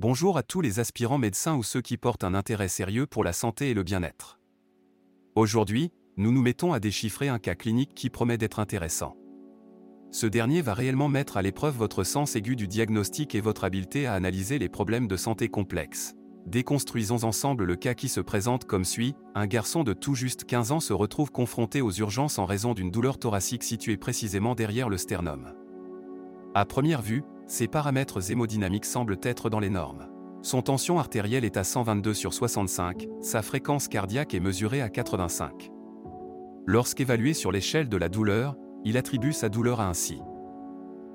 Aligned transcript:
Bonjour 0.00 0.38
à 0.38 0.44
tous 0.44 0.60
les 0.60 0.78
aspirants 0.78 1.18
médecins 1.18 1.56
ou 1.56 1.64
ceux 1.64 1.80
qui 1.80 1.96
portent 1.96 2.22
un 2.22 2.32
intérêt 2.32 2.68
sérieux 2.68 3.08
pour 3.08 3.24
la 3.24 3.32
santé 3.32 3.70
et 3.70 3.74
le 3.74 3.82
bien-être. 3.82 4.38
Aujourd'hui, 5.34 5.90
nous 6.16 6.30
nous 6.30 6.40
mettons 6.40 6.72
à 6.72 6.78
déchiffrer 6.78 7.26
un 7.26 7.40
cas 7.40 7.56
clinique 7.56 7.94
qui 7.96 8.08
promet 8.08 8.38
d'être 8.38 8.60
intéressant. 8.60 9.16
Ce 10.12 10.28
dernier 10.28 10.62
va 10.62 10.74
réellement 10.74 11.08
mettre 11.08 11.36
à 11.36 11.42
l'épreuve 11.42 11.76
votre 11.76 12.04
sens 12.04 12.36
aigu 12.36 12.54
du 12.54 12.68
diagnostic 12.68 13.34
et 13.34 13.40
votre 13.40 13.64
habileté 13.64 14.06
à 14.06 14.14
analyser 14.14 14.60
les 14.60 14.68
problèmes 14.68 15.08
de 15.08 15.16
santé 15.16 15.48
complexes. 15.48 16.14
Déconstruisons 16.46 17.24
ensemble 17.24 17.64
le 17.64 17.74
cas 17.74 17.94
qui 17.94 18.08
se 18.08 18.20
présente 18.20 18.66
comme 18.66 18.84
suit. 18.84 19.16
Un 19.34 19.48
garçon 19.48 19.82
de 19.82 19.94
tout 19.94 20.14
juste 20.14 20.44
15 20.44 20.70
ans 20.70 20.80
se 20.80 20.92
retrouve 20.92 21.32
confronté 21.32 21.82
aux 21.82 21.90
urgences 21.90 22.38
en 22.38 22.46
raison 22.46 22.72
d'une 22.72 22.92
douleur 22.92 23.18
thoracique 23.18 23.64
située 23.64 23.96
précisément 23.96 24.54
derrière 24.54 24.90
le 24.90 24.96
sternum. 24.96 25.54
À 26.54 26.64
première 26.66 27.02
vue, 27.02 27.24
ses 27.48 27.66
paramètres 27.66 28.30
hémodynamiques 28.30 28.84
semblent 28.84 29.18
être 29.22 29.50
dans 29.50 29.58
les 29.58 29.70
normes. 29.70 30.06
Son 30.42 30.62
tension 30.62 31.00
artérielle 31.00 31.44
est 31.44 31.56
à 31.56 31.64
122 31.64 32.14
sur 32.14 32.32
65, 32.32 33.08
sa 33.20 33.42
fréquence 33.42 33.88
cardiaque 33.88 34.34
est 34.34 34.40
mesurée 34.40 34.82
à 34.82 34.88
85. 34.88 35.72
Lorsqu'évalué 36.66 37.34
sur 37.34 37.50
l'échelle 37.50 37.88
de 37.88 37.96
la 37.96 38.08
douleur, 38.08 38.54
il 38.84 38.96
attribue 38.96 39.32
sa 39.32 39.48
douleur 39.48 39.80
à 39.80 39.88
ainsi. 39.88 40.20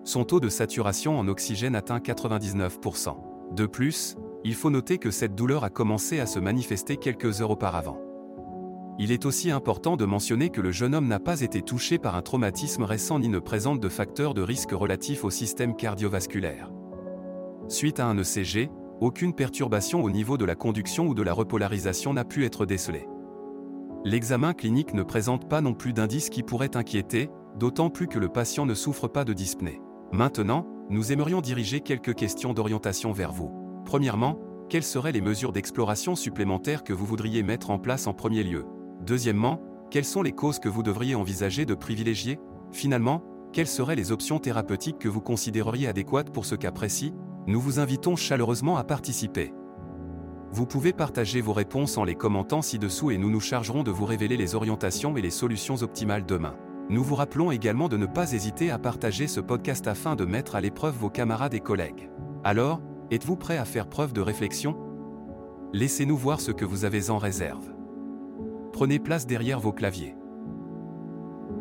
Son 0.04 0.26
taux 0.26 0.42
de 0.42 0.50
saturation 0.50 1.18
en 1.18 1.28
oxygène 1.30 1.76
atteint 1.76 2.00
99%. 2.00 3.16
De 3.56 3.66
plus, 3.66 4.18
il 4.44 4.56
faut 4.56 4.70
noter 4.70 4.98
que 4.98 5.12
cette 5.12 5.36
douleur 5.36 5.64
a 5.64 5.70
commencé 5.70 6.20
à 6.20 6.26
se 6.26 6.40
manifester 6.40 6.98
quelques 6.98 7.42
heures 7.42 7.52
auparavant. 7.52 8.00
Il 9.00 9.12
est 9.12 9.26
aussi 9.26 9.50
important 9.50 9.98
de 9.98 10.06
mentionner 10.06 10.50
que 10.50 10.62
le 10.62 10.72
jeune 10.72 10.94
homme 10.94 11.08
n'a 11.08 11.20
pas 11.20 11.42
été 11.42 11.64
touché 11.64 11.98
par 11.98 12.16
un 12.16 12.22
traumatisme 12.22 12.84
récent 12.84 13.18
ni 13.18 13.28
ne 13.28 13.40
présente 13.40 13.80
de 13.80 13.90
facteurs 13.90 14.36
de 14.36 14.44
risque 14.44 14.72
relatifs 14.72 15.24
au 15.24 15.32
système 15.32 15.76
cardiovasculaire. 15.76 16.70
Suite 17.68 18.00
à 18.00 18.06
un 18.06 18.18
ECG, 18.18 18.70
aucune 19.02 19.34
perturbation 19.34 20.04
au 20.04 20.12
niveau 20.12 20.38
de 20.38 20.46
la 20.46 20.56
conduction 20.56 21.08
ou 21.08 21.16
de 21.16 21.24
la 21.24 21.34
repolarisation 21.34 22.14
n'a 22.14 22.24
pu 22.24 22.46
être 22.46 22.68
décelée. 22.68 23.08
L'examen 24.06 24.54
clinique 24.54 24.94
ne 24.94 25.02
présente 25.02 25.50
pas 25.50 25.62
non 25.62 25.74
plus 25.74 25.94
d'indices 25.94 26.30
qui 26.30 26.44
pourraient 26.44 26.78
inquiéter, 26.78 27.30
d'autant 27.58 27.90
plus 27.90 28.08
que 28.08 28.20
le 28.20 28.30
patient 28.30 28.66
ne 28.66 28.74
souffre 28.76 29.08
pas 29.08 29.26
de 29.26 29.34
dyspnée. 29.34 29.82
Maintenant, 30.12 30.68
nous 30.90 31.12
aimerions 31.12 31.42
diriger 31.42 31.80
quelques 31.80 32.14
questions 32.14 32.54
d'orientation 32.54 33.12
vers 33.12 33.32
vous. 33.32 33.52
Premièrement, 33.86 34.40
quelles 34.70 34.84
seraient 34.84 35.12
les 35.12 35.22
mesures 35.22 35.52
d'exploration 35.52 36.16
supplémentaires 36.16 36.84
que 36.84 36.94
vous 36.94 37.06
voudriez 37.06 37.42
mettre 37.44 37.72
en 37.72 37.80
place 37.80 38.06
en 38.08 38.14
premier 38.14 38.44
lieu? 38.44 38.66
Deuxièmement, 39.06 39.62
quelles 39.92 40.06
sont 40.06 40.22
les 40.22 40.32
causes 40.32 40.60
que 40.60 40.70
vous 40.70 40.82
devriez 40.82 41.14
envisager 41.14 41.66
de 41.66 41.76
privilégier? 41.76 42.40
Finalement, 42.72 43.22
quelles 43.52 43.68
seraient 43.68 43.98
les 43.98 44.14
options 44.14 44.40
thérapeutiques 44.40 44.98
que 44.98 45.10
vous 45.10 45.20
considéreriez 45.20 45.88
adéquates 45.88 46.32
pour 46.32 46.46
ce 46.46 46.56
cas 46.56 46.72
précis? 46.72 47.14
Nous 47.46 47.60
vous 47.60 47.80
invitons 47.80 48.16
chaleureusement 48.16 48.78
à 48.78 48.86
participer. 48.86 49.54
Vous 50.52 50.66
pouvez 50.66 50.94
partager 50.94 51.42
vos 51.42 51.52
réponses 51.52 51.98
en 51.98 52.06
les 52.06 52.16
commentant 52.16 52.62
ci-dessous 52.62 53.12
et 53.12 53.18
nous 53.18 53.30
nous 53.30 53.42
chargerons 53.42 53.84
de 53.84 53.92
vous 53.92 54.06
révéler 54.06 54.38
les 54.38 54.56
orientations 54.56 55.18
et 55.18 55.22
les 55.22 55.32
solutions 55.32 55.82
optimales 55.82 56.26
demain. 56.26 56.56
Nous 56.90 57.04
vous 57.04 57.16
rappelons 57.16 57.52
également 57.52 57.90
de 57.90 57.98
ne 57.98 58.06
pas 58.06 58.32
hésiter 58.32 58.72
à 58.72 58.80
partager 58.80 59.28
ce 59.28 59.42
podcast 59.42 59.86
afin 59.88 60.16
de 60.16 60.24
mettre 60.24 60.56
à 60.56 60.62
l'épreuve 60.62 60.96
vos 60.96 61.10
camarades 61.10 61.56
et 61.56 61.60
collègues. 61.60 62.10
Alors, 62.46 62.82
êtes-vous 63.12 63.36
prêt 63.36 63.58
à 63.58 63.66
faire 63.66 63.90
preuve 63.90 64.14
de 64.14 64.22
réflexion? 64.22 64.78
Laissez-nous 65.74 66.18
voir 66.18 66.40
ce 66.40 66.52
que 66.52 66.66
vous 66.66 66.86
avez 66.86 67.10
en 67.10 67.18
réserve. 67.18 67.74
Prenez 68.74 68.98
place 68.98 69.28
derrière 69.28 69.60
vos 69.60 69.72
claviers. 69.72 70.16